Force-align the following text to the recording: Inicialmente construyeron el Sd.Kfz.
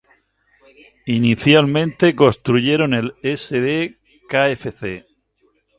Inicialmente 1.05 2.15
construyeron 2.15 2.95
el 2.95 3.13
Sd.Kfz. 3.21 5.05